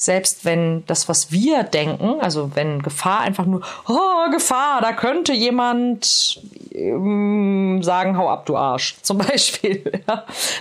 Selbst 0.00 0.46
wenn 0.46 0.82
das, 0.86 1.10
was 1.10 1.30
wir 1.30 1.62
denken, 1.62 2.22
also 2.22 2.52
wenn 2.54 2.80
Gefahr 2.80 3.20
einfach 3.20 3.44
nur, 3.44 3.60
oh, 3.86 4.30
Gefahr, 4.30 4.80
da 4.80 4.94
könnte 4.94 5.34
jemand 5.34 6.40
ähm, 6.72 7.82
sagen, 7.82 8.16
hau 8.16 8.30
ab, 8.30 8.46
du 8.46 8.56
Arsch, 8.56 8.96
zum 9.02 9.18
Beispiel. 9.18 10.02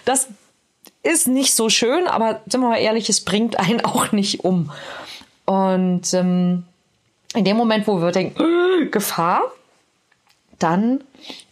Das 0.04 0.28
ist 1.04 1.30
nicht 1.30 1.56
so 1.56 1.70
schön, 1.70 2.06
aber 2.08 2.42
sind 2.48 2.60
wir 2.60 2.68
mal 2.68 2.82
ehrlich, 2.82 3.08
es 3.08 3.24
bringt 3.24 3.58
einen 3.58 3.80
auch 3.86 4.12
nicht 4.12 4.44
um. 4.44 4.72
Und 5.46 6.14
ähm, 6.14 6.66
in 7.34 7.46
dem 7.46 7.56
Moment, 7.56 7.88
wo 7.88 8.02
wir 8.02 8.12
denken, 8.12 8.44
äh, 8.44 8.88
Gefahr, 8.88 9.44
dann 10.60 11.02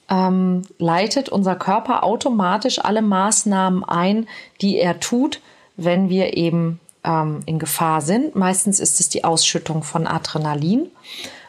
ähm, 0.10 0.64
leitet 0.78 1.30
unser 1.30 1.56
Körper 1.56 2.04
automatisch 2.04 2.80
alle 2.80 3.02
Maßnahmen 3.02 3.86
ein, 3.86 4.28
die 4.60 4.78
er 4.78 5.00
tut, 5.00 5.40
wenn 5.78 6.10
wir 6.10 6.36
eben 6.36 6.82
ähm, 7.08 7.40
in 7.46 7.58
Gefahr 7.58 8.02
sind. 8.02 8.36
Meistens 8.36 8.80
ist 8.80 9.00
es 9.00 9.10
die 9.10 9.24
Ausschüttung 9.24 9.84
von 9.84 10.06
Adrenalin. 10.06 10.92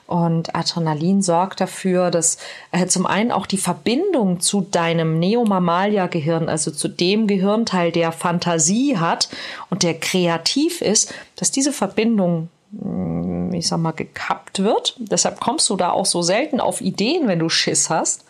Und 0.07 0.55
Adrenalin 0.55 1.21
sorgt 1.21 1.61
dafür, 1.61 2.11
dass 2.11 2.39
äh, 2.73 2.87
zum 2.87 3.05
einen 3.05 3.31
auch 3.31 3.45
die 3.45 3.59
Verbindung 3.59 4.41
zu 4.41 4.63
deinem 4.63 5.19
Neomammalia-Gehirn, 5.19 6.49
also 6.49 6.71
zu 6.71 6.89
dem 6.89 7.27
Gehirnteil, 7.27 7.93
der 7.93 8.13
Fantasie 8.13 8.97
hat 8.97 9.29
und 9.69 9.83
der 9.83 9.99
kreativ 10.01 10.81
ist, 10.81 11.13
dass 11.37 11.51
diese 11.51 11.73
Verbindung 11.73 12.49
hm, 12.73 13.53
ich 13.53 13.69
sag 13.69 13.79
mal, 13.79 13.93
gekappt 13.93 14.63
wird. 14.63 14.95
Deshalb 14.99 15.41
kommst 15.41 15.69
du 15.69 15.77
da 15.77 15.91
auch 15.91 16.07
so 16.07 16.23
selten 16.23 16.61
auf 16.61 16.81
Ideen, 16.81 17.29
wenn 17.29 17.39
du 17.39 17.51
Schiss 17.51 17.91
hast 17.91 18.25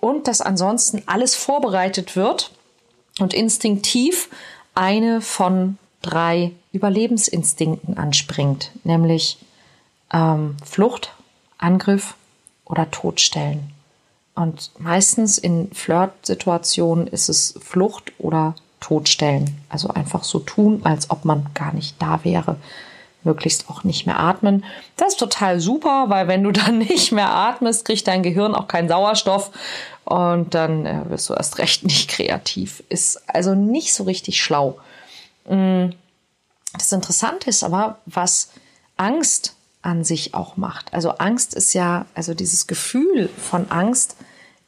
und 0.00 0.28
dass 0.28 0.42
ansonsten 0.42 1.02
alles 1.06 1.34
vorbereitet 1.34 2.16
wird 2.16 2.50
und 3.20 3.32
instinktiv 3.32 4.28
eine 4.74 5.22
von 5.22 5.78
drei 6.02 6.52
Überlebensinstinkten 6.72 7.98
anspringt, 7.98 8.70
nämlich 8.84 9.38
ähm, 10.12 10.56
Flucht, 10.64 11.12
Angriff 11.58 12.14
oder 12.64 12.90
Todstellen. 12.90 13.70
Und 14.34 14.70
meistens 14.78 15.38
in 15.38 15.70
Flirtsituationen 15.72 17.06
ist 17.06 17.28
es 17.28 17.58
Flucht 17.60 18.12
oder 18.18 18.54
Todstellen. 18.80 19.58
Also 19.70 19.88
einfach 19.88 20.24
so 20.24 20.38
tun, 20.40 20.82
als 20.84 21.10
ob 21.10 21.24
man 21.24 21.46
gar 21.54 21.72
nicht 21.72 22.00
da 22.00 22.22
wäre 22.22 22.56
möglichst 23.26 23.68
auch 23.68 23.84
nicht 23.84 24.06
mehr 24.06 24.18
atmen. 24.18 24.64
Das 24.96 25.08
ist 25.08 25.18
total 25.18 25.60
super, 25.60 26.06
weil 26.08 26.28
wenn 26.28 26.42
du 26.42 26.52
dann 26.52 26.78
nicht 26.78 27.12
mehr 27.12 27.30
atmest, 27.30 27.84
kriegt 27.84 28.08
dein 28.08 28.22
Gehirn 28.22 28.54
auch 28.54 28.68
keinen 28.68 28.88
Sauerstoff 28.88 29.50
und 30.04 30.54
dann 30.54 30.86
äh, 30.86 31.00
wirst 31.10 31.28
du 31.28 31.34
erst 31.34 31.58
recht 31.58 31.84
nicht 31.84 32.08
kreativ. 32.08 32.82
Ist 32.88 33.28
also 33.28 33.54
nicht 33.54 33.92
so 33.92 34.04
richtig 34.04 34.40
schlau. 34.40 34.78
Mm, 35.48 35.90
das 36.72 36.92
Interessante 36.92 37.50
ist 37.50 37.64
aber, 37.64 37.98
was 38.06 38.50
Angst 38.96 39.54
an 39.82 40.04
sich 40.04 40.34
auch 40.34 40.56
macht. 40.56 40.92
Also 40.92 41.10
Angst 41.12 41.54
ist 41.54 41.72
ja, 41.72 42.06
also 42.14 42.34
dieses 42.34 42.66
Gefühl 42.66 43.28
von 43.38 43.70
Angst 43.70 44.16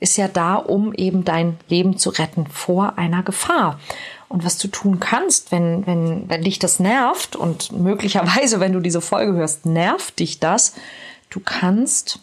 ist 0.00 0.16
ja 0.16 0.28
da, 0.28 0.54
um 0.54 0.94
eben 0.94 1.24
dein 1.24 1.58
Leben 1.68 1.98
zu 1.98 2.10
retten 2.10 2.46
vor 2.46 2.98
einer 2.98 3.22
Gefahr. 3.22 3.80
Und 4.28 4.44
was 4.44 4.58
du 4.58 4.68
tun 4.68 5.00
kannst, 5.00 5.50
wenn, 5.50 5.86
wenn, 5.86 6.28
wenn 6.28 6.42
dich 6.42 6.58
das 6.58 6.78
nervt 6.78 7.34
und 7.34 7.72
möglicherweise, 7.72 8.60
wenn 8.60 8.72
du 8.72 8.80
diese 8.80 9.00
Folge 9.00 9.32
hörst, 9.32 9.66
nervt 9.66 10.18
dich 10.18 10.38
das, 10.38 10.74
du 11.30 11.40
kannst 11.40 12.20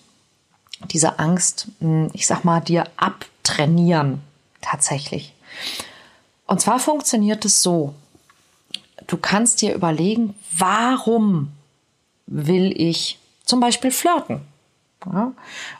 diese 0.92 1.20
Angst, 1.20 1.68
hm, 1.80 2.10
ich 2.14 2.28
sag 2.28 2.44
mal, 2.46 2.62
dir 2.62 2.86
abtrainieren. 2.98 4.22
Tatsächlich. 4.62 5.34
Und 6.48 6.62
zwar 6.62 6.80
funktioniert 6.80 7.46
es 7.46 7.62
so. 7.62 7.94
Du 9.08 9.18
kannst 9.18 9.62
dir 9.62 9.74
überlegen, 9.74 10.36
warum 10.58 11.52
will 12.28 12.74
ich 12.76 13.20
zum 13.44 13.60
Beispiel 13.60 13.92
flirten? 13.92 14.42
Ja? 15.12 15.32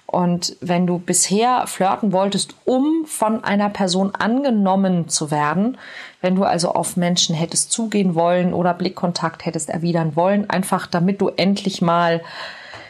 Und 0.06 0.56
wenn 0.62 0.88
du 0.88 1.00
bisher 1.00 1.68
flirten 1.68 2.12
wolltest, 2.12 2.56
um 2.66 3.06
von 3.06 3.44
einer 3.44 3.70
Person 3.70 4.14
angenommen 4.16 5.10
zu 5.10 5.32
werden, 5.32 5.78
wenn 6.22 6.36
du 6.36 6.44
also 6.44 6.72
auf 6.72 6.96
Menschen 6.96 7.36
hättest 7.36 7.72
zugehen 7.72 8.16
wollen 8.16 8.54
oder 8.54 8.74
Blickkontakt 8.74 9.46
hättest 9.46 9.70
erwidern 9.70 10.16
wollen, 10.16 10.50
einfach 10.50 10.88
damit 10.88 11.22
du 11.22 11.30
endlich 11.30 11.82
mal 11.82 12.22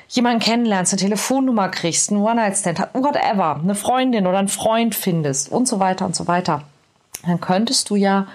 jemanden 0.09 0.39
kennenlernst, 0.39 0.93
eine 0.93 1.01
Telefonnummer 1.01 1.69
kriegst, 1.69 2.11
einen 2.11 2.21
One-Night-Stand, 2.21 2.79
whatever, 2.93 3.59
eine 3.61 3.75
Freundin 3.75 4.27
oder 4.27 4.37
einen 4.37 4.47
Freund 4.47 4.93
findest 4.93 5.51
und 5.51 5.67
so 5.67 5.79
weiter 5.79 6.05
und 6.05 6.15
so 6.15 6.27
weiter, 6.27 6.61
dann 7.25 7.41
könntest 7.41 7.89
du 7.89 7.95
ja 7.95 8.27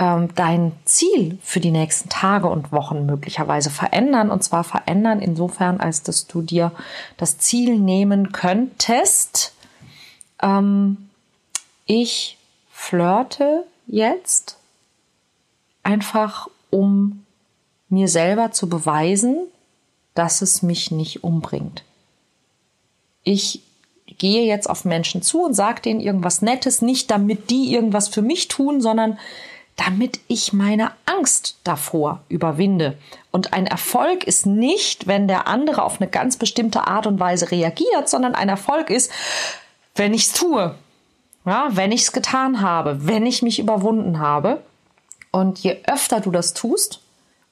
ähm, 0.00 0.34
dein 0.34 0.72
Ziel 0.86 1.38
für 1.42 1.60
die 1.60 1.70
nächsten 1.70 2.08
Tage 2.08 2.48
und 2.48 2.72
Wochen 2.72 3.04
möglicherweise 3.04 3.68
verändern. 3.68 4.30
Und 4.30 4.42
zwar 4.42 4.64
verändern 4.64 5.20
insofern, 5.20 5.78
als 5.78 6.02
dass 6.02 6.26
du 6.26 6.40
dir 6.40 6.72
das 7.18 7.36
Ziel 7.36 7.78
nehmen 7.78 8.32
könntest. 8.32 9.52
Ähm, 10.42 11.10
ich 11.84 12.38
flirte 12.72 13.64
jetzt 13.86 14.56
einfach, 15.82 16.48
um 16.70 17.26
mir 17.90 18.08
selber 18.08 18.52
zu 18.52 18.70
beweisen, 18.70 19.36
dass 20.14 20.40
es 20.40 20.62
mich 20.62 20.90
nicht 20.90 21.24
umbringt. 21.24 21.84
Ich 23.22 23.60
gehe 24.06 24.44
jetzt 24.44 24.70
auf 24.70 24.86
Menschen 24.86 25.20
zu 25.20 25.44
und 25.44 25.52
sage 25.52 25.82
denen 25.82 26.00
irgendwas 26.00 26.40
Nettes, 26.40 26.80
nicht 26.80 27.10
damit 27.10 27.50
die 27.50 27.74
irgendwas 27.74 28.08
für 28.08 28.22
mich 28.22 28.48
tun, 28.48 28.80
sondern 28.80 29.18
damit 29.86 30.20
ich 30.28 30.52
meine 30.52 30.92
Angst 31.06 31.58
davor 31.64 32.20
überwinde. 32.28 32.98
Und 33.30 33.54
ein 33.54 33.66
Erfolg 33.66 34.24
ist 34.24 34.44
nicht, 34.44 35.06
wenn 35.06 35.26
der 35.26 35.46
andere 35.46 35.84
auf 35.84 36.00
eine 36.00 36.10
ganz 36.10 36.36
bestimmte 36.36 36.86
Art 36.86 37.06
und 37.06 37.18
Weise 37.18 37.50
reagiert, 37.50 38.08
sondern 38.08 38.34
ein 38.34 38.50
Erfolg 38.50 38.90
ist, 38.90 39.10
wenn 39.94 40.12
ich 40.12 40.26
es 40.26 40.32
tue, 40.34 40.74
ja, 41.46 41.68
wenn 41.70 41.92
ich 41.92 42.02
es 42.02 42.12
getan 42.12 42.60
habe, 42.60 43.06
wenn 43.06 43.24
ich 43.24 43.40
mich 43.40 43.58
überwunden 43.58 44.18
habe. 44.18 44.62
Und 45.30 45.58
je 45.60 45.78
öfter 45.86 46.20
du 46.20 46.30
das 46.30 46.52
tust, 46.52 47.00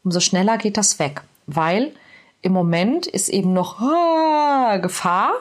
umso 0.05 0.21
schneller 0.21 0.59
geht 0.59 0.77
das 0.77 0.99
weg, 0.99 1.23
weil 1.47 1.93
im 2.43 2.53
Moment 2.53 3.07
ist 3.07 3.31
eben 3.31 3.55
noch 3.55 3.81
ah, 3.81 4.77
Gefahr. 4.77 5.33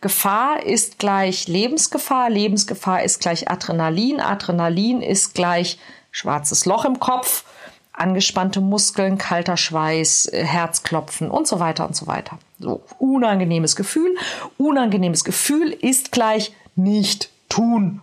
Gefahr 0.00 0.66
ist 0.66 0.98
gleich 0.98 1.46
Lebensgefahr, 1.46 2.30
Lebensgefahr 2.30 3.04
ist 3.04 3.20
gleich 3.20 3.48
Adrenalin, 3.48 4.20
Adrenalin 4.20 5.02
ist 5.02 5.34
gleich 5.34 5.78
schwarzes 6.12 6.66
Loch 6.66 6.84
im 6.84 7.00
Kopf, 7.00 7.44
angespannte 7.92 8.60
Muskeln, 8.60 9.18
kalter 9.18 9.56
Schweiß, 9.56 10.26
äh, 10.26 10.44
Herzklopfen 10.44 11.30
und 11.30 11.48
so 11.48 11.58
weiter 11.58 11.86
und 11.86 11.96
so 11.96 12.06
weiter. 12.06 12.38
So, 12.60 12.82
unangenehmes 12.98 13.74
Gefühl. 13.74 14.14
Unangenehmes 14.56 15.24
Gefühl 15.24 15.70
ist 15.70 16.12
gleich 16.12 16.52
nicht 16.76 17.30
tun. 17.48 18.00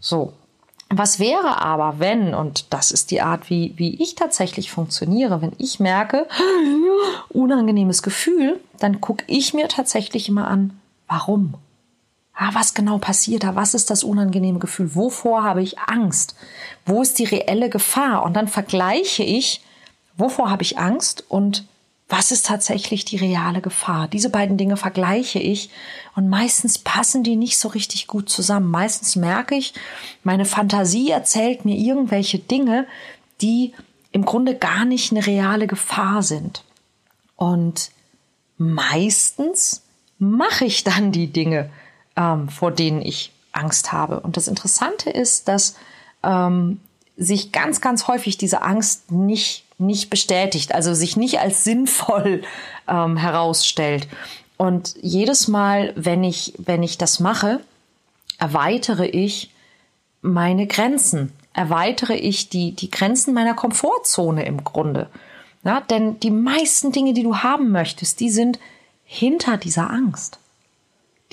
So. 0.00 0.32
Was 0.90 1.18
wäre 1.18 1.60
aber, 1.60 1.98
wenn, 1.98 2.32
und 2.32 2.72
das 2.72 2.92
ist 2.92 3.10
die 3.10 3.20
Art, 3.20 3.50
wie, 3.50 3.74
wie 3.76 4.02
ich 4.02 4.14
tatsächlich 4.14 4.70
funktioniere, 4.70 5.42
wenn 5.42 5.52
ich 5.58 5.80
merke, 5.80 6.26
unangenehmes 7.28 8.02
Gefühl, 8.02 8.58
dann 8.78 9.02
gucke 9.02 9.24
ich 9.26 9.52
mir 9.52 9.68
tatsächlich 9.68 10.30
immer 10.30 10.48
an, 10.48 10.80
warum? 11.06 11.54
Ah, 12.38 12.50
was 12.52 12.72
genau 12.72 12.98
passiert 12.98 13.42
da? 13.42 13.56
Was 13.56 13.74
ist 13.74 13.90
das 13.90 14.04
unangenehme 14.04 14.60
Gefühl? 14.60 14.94
Wovor 14.94 15.42
habe 15.42 15.62
ich 15.62 15.78
Angst? 15.80 16.36
Wo 16.86 17.02
ist 17.02 17.18
die 17.18 17.24
reelle 17.24 17.68
Gefahr? 17.68 18.22
Und 18.22 18.34
dann 18.34 18.46
vergleiche 18.46 19.24
ich, 19.24 19.60
wovor 20.16 20.48
habe 20.48 20.62
ich 20.62 20.78
Angst 20.78 21.24
und 21.28 21.66
was 22.08 22.30
ist 22.30 22.46
tatsächlich 22.46 23.04
die 23.04 23.16
reale 23.16 23.60
Gefahr? 23.60 24.08
Diese 24.08 24.30
beiden 24.30 24.56
Dinge 24.56 24.78
vergleiche 24.78 25.40
ich 25.40 25.68
und 26.14 26.28
meistens 26.28 26.78
passen 26.78 27.22
die 27.22 27.36
nicht 27.36 27.58
so 27.58 27.68
richtig 27.68 28.06
gut 28.06 28.30
zusammen. 28.30 28.70
Meistens 28.70 29.14
merke 29.16 29.56
ich, 29.56 29.74
meine 30.22 30.46
Fantasie 30.46 31.10
erzählt 31.10 31.66
mir 31.66 31.76
irgendwelche 31.76 32.38
Dinge, 32.38 32.86
die 33.42 33.74
im 34.12 34.24
Grunde 34.24 34.54
gar 34.54 34.86
nicht 34.86 35.10
eine 35.10 35.26
reale 35.26 35.66
Gefahr 35.66 36.22
sind. 36.22 36.64
Und 37.36 37.90
meistens 38.56 39.82
mache 40.18 40.64
ich 40.64 40.84
dann 40.84 41.12
die 41.12 41.26
Dinge, 41.26 41.68
ähm, 42.18 42.48
vor 42.48 42.72
denen 42.72 43.00
ich 43.00 43.32
Angst 43.52 43.92
habe. 43.92 44.20
Und 44.20 44.36
das 44.36 44.48
Interessante 44.48 45.08
ist, 45.08 45.48
dass 45.48 45.76
ähm, 46.22 46.80
sich 47.16 47.52
ganz, 47.52 47.80
ganz 47.80 48.08
häufig 48.08 48.36
diese 48.36 48.62
Angst 48.62 49.10
nicht, 49.10 49.64
nicht 49.78 50.10
bestätigt, 50.10 50.74
also 50.74 50.92
sich 50.92 51.16
nicht 51.16 51.38
als 51.38 51.64
sinnvoll 51.64 52.42
ähm, 52.88 53.16
herausstellt. 53.16 54.08
Und 54.56 54.96
jedes 55.00 55.46
Mal, 55.46 55.92
wenn 55.96 56.24
ich, 56.24 56.54
wenn 56.58 56.82
ich 56.82 56.98
das 56.98 57.20
mache, 57.20 57.60
erweitere 58.38 59.06
ich 59.06 59.52
meine 60.20 60.66
Grenzen, 60.66 61.32
erweitere 61.52 62.14
ich 62.16 62.48
die, 62.48 62.72
die 62.72 62.90
Grenzen 62.90 63.34
meiner 63.34 63.54
Komfortzone 63.54 64.44
im 64.44 64.64
Grunde. 64.64 65.08
Ja, 65.62 65.80
denn 65.80 66.18
die 66.20 66.30
meisten 66.30 66.90
Dinge, 66.92 67.14
die 67.14 67.22
du 67.22 67.38
haben 67.38 67.70
möchtest, 67.70 68.18
die 68.20 68.30
sind 68.30 68.58
hinter 69.04 69.56
dieser 69.56 69.90
Angst 69.90 70.38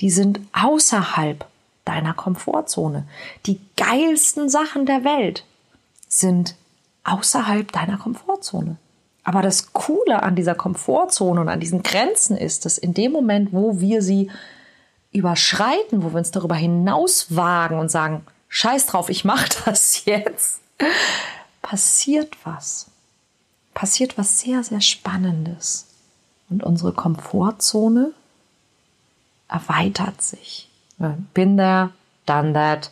die 0.00 0.10
sind 0.10 0.40
außerhalb 0.52 1.46
deiner 1.84 2.14
Komfortzone. 2.14 3.06
Die 3.46 3.60
geilsten 3.76 4.48
Sachen 4.48 4.86
der 4.86 5.04
Welt 5.04 5.44
sind 6.08 6.56
außerhalb 7.04 7.70
deiner 7.72 7.96
Komfortzone. 7.96 8.76
Aber 9.24 9.42
das 9.42 9.72
Coole 9.72 10.22
an 10.22 10.36
dieser 10.36 10.54
Komfortzone 10.54 11.40
und 11.40 11.48
an 11.48 11.60
diesen 11.60 11.82
Grenzen 11.82 12.36
ist, 12.36 12.64
dass 12.64 12.78
in 12.78 12.94
dem 12.94 13.12
Moment, 13.12 13.52
wo 13.52 13.80
wir 13.80 14.02
sie 14.02 14.30
überschreiten, 15.12 16.02
wo 16.02 16.12
wir 16.12 16.18
uns 16.18 16.30
darüber 16.30 16.54
hinaus 16.54 17.34
wagen 17.34 17.78
und 17.78 17.90
sagen, 17.90 18.24
scheiß 18.48 18.86
drauf, 18.86 19.08
ich 19.08 19.24
mache 19.24 19.48
das 19.64 20.04
jetzt, 20.04 20.60
passiert 21.62 22.36
was. 22.44 22.86
Passiert 23.74 24.16
was 24.16 24.40
sehr, 24.40 24.62
sehr 24.62 24.80
Spannendes. 24.80 25.86
Und 26.48 26.62
unsere 26.62 26.92
Komfortzone 26.92 28.12
erweitert 29.48 30.22
sich. 30.22 30.68
Bin 31.34 31.56
there, 31.56 31.90
done 32.24 32.52
that. 32.52 32.90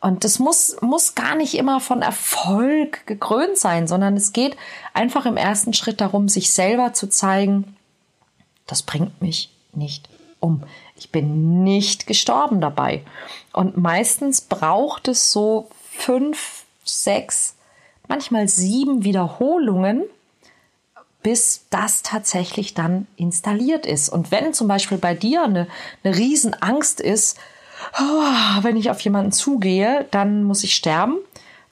Und 0.00 0.22
das 0.24 0.38
muss, 0.38 0.76
muss 0.80 1.14
gar 1.14 1.34
nicht 1.34 1.54
immer 1.54 1.80
von 1.80 2.02
Erfolg 2.02 3.06
gekrönt 3.06 3.58
sein, 3.58 3.88
sondern 3.88 4.16
es 4.16 4.32
geht 4.32 4.56
einfach 4.94 5.26
im 5.26 5.36
ersten 5.36 5.72
Schritt 5.72 6.00
darum, 6.00 6.28
sich 6.28 6.52
selber 6.52 6.92
zu 6.92 7.08
zeigen, 7.08 7.76
das 8.66 8.82
bringt 8.82 9.20
mich 9.20 9.50
nicht 9.72 10.08
um. 10.38 10.62
Ich 10.94 11.10
bin 11.10 11.64
nicht 11.64 12.06
gestorben 12.06 12.60
dabei. 12.60 13.04
Und 13.52 13.76
meistens 13.76 14.40
braucht 14.40 15.08
es 15.08 15.32
so 15.32 15.68
fünf, 15.90 16.64
sechs, 16.84 17.56
manchmal 18.06 18.46
sieben 18.46 19.02
Wiederholungen, 19.02 20.04
bis 21.22 21.64
das 21.70 22.02
tatsächlich 22.02 22.74
dann 22.74 23.06
installiert 23.16 23.86
ist. 23.86 24.08
Und 24.08 24.30
wenn 24.30 24.54
zum 24.54 24.68
Beispiel 24.68 24.98
bei 24.98 25.14
dir 25.14 25.42
eine, 25.42 25.66
eine 26.04 26.16
Riesenangst 26.16 27.00
ist, 27.00 27.38
oh, 27.98 28.62
wenn 28.62 28.76
ich 28.76 28.90
auf 28.90 29.00
jemanden 29.00 29.32
zugehe, 29.32 30.06
dann 30.10 30.44
muss 30.44 30.64
ich 30.64 30.74
sterben, 30.74 31.16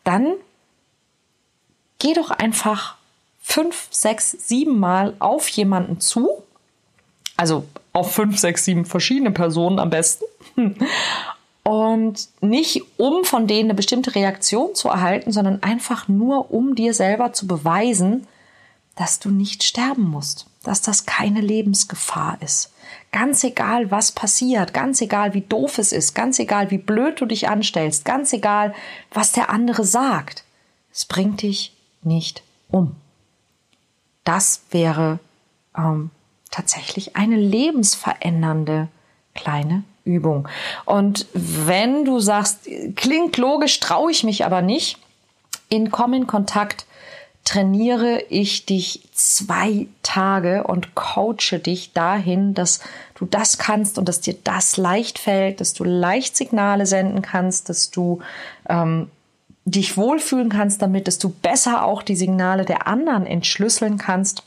dann 0.04 0.34
geh 1.98 2.12
doch 2.12 2.30
einfach 2.30 2.96
fünf, 3.40 3.88
sechs, 3.90 4.32
sieben 4.32 4.78
Mal 4.78 5.14
auf 5.20 5.48
jemanden 5.48 6.00
zu. 6.00 6.28
Also 7.36 7.64
auf 7.92 8.12
fünf, 8.12 8.38
sechs, 8.38 8.64
sieben 8.64 8.84
verschiedene 8.84 9.30
Personen 9.30 9.78
am 9.78 9.90
besten. 9.90 10.24
Und 11.62 12.28
nicht 12.40 12.82
um 12.96 13.24
von 13.24 13.46
denen 13.46 13.70
eine 13.70 13.74
bestimmte 13.74 14.14
Reaktion 14.14 14.74
zu 14.74 14.88
erhalten, 14.88 15.32
sondern 15.32 15.62
einfach 15.62 16.08
nur 16.08 16.52
um 16.52 16.74
dir 16.74 16.94
selber 16.94 17.32
zu 17.32 17.46
beweisen, 17.46 18.26
dass 18.96 19.20
du 19.20 19.30
nicht 19.30 19.62
sterben 19.62 20.02
musst, 20.08 20.46
dass 20.62 20.82
das 20.82 21.06
keine 21.06 21.40
Lebensgefahr 21.40 22.38
ist. 22.40 22.72
Ganz 23.12 23.44
egal, 23.44 23.90
was 23.90 24.10
passiert, 24.10 24.74
ganz 24.74 25.00
egal, 25.00 25.34
wie 25.34 25.42
doof 25.42 25.78
es 25.78 25.92
ist, 25.92 26.14
ganz 26.14 26.38
egal, 26.38 26.70
wie 26.70 26.78
blöd 26.78 27.20
du 27.20 27.26
dich 27.26 27.48
anstellst, 27.48 28.04
ganz 28.04 28.32
egal, 28.32 28.74
was 29.12 29.32
der 29.32 29.50
andere 29.50 29.84
sagt, 29.84 30.44
es 30.92 31.04
bringt 31.04 31.42
dich 31.42 31.72
nicht 32.02 32.42
um. 32.68 32.96
Das 34.24 34.62
wäre 34.70 35.18
ähm, 35.76 36.10
tatsächlich 36.50 37.16
eine 37.16 37.36
lebensverändernde 37.36 38.88
kleine 39.34 39.84
Übung. 40.04 40.48
Und 40.84 41.26
wenn 41.34 42.04
du 42.04 42.18
sagst, 42.18 42.68
klingt 42.96 43.36
logisch, 43.36 43.78
traue 43.80 44.10
ich 44.10 44.24
mich 44.24 44.44
aber 44.44 44.62
nicht, 44.62 44.98
in 45.68 45.90
Komm 45.90 46.14
in 46.14 46.26
Kontakt 46.26 46.85
trainiere 47.46 48.24
ich 48.28 48.66
dich 48.66 49.08
zwei 49.12 49.86
Tage 50.02 50.64
und 50.64 50.96
coache 50.96 51.60
dich 51.60 51.92
dahin, 51.92 52.54
dass 52.54 52.80
du 53.14 53.24
das 53.24 53.56
kannst 53.56 53.98
und 53.98 54.08
dass 54.08 54.20
dir 54.20 54.34
das 54.42 54.76
leicht 54.76 55.20
fällt, 55.20 55.60
dass 55.60 55.72
du 55.72 55.84
leicht 55.84 56.36
Signale 56.36 56.86
senden 56.86 57.22
kannst, 57.22 57.68
dass 57.68 57.92
du 57.92 58.20
ähm, 58.68 59.10
dich 59.64 59.96
wohlfühlen 59.96 60.48
kannst 60.48 60.82
damit, 60.82 61.06
dass 61.06 61.18
du 61.18 61.28
besser 61.28 61.84
auch 61.84 62.02
die 62.02 62.16
Signale 62.16 62.64
der 62.64 62.88
anderen 62.88 63.24
entschlüsseln 63.26 63.96
kannst 63.96 64.42